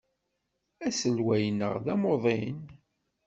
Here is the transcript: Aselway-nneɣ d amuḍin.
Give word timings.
Aselway-nneɣ 0.87 1.73
d 1.83 1.87
amuḍin. 1.93 2.59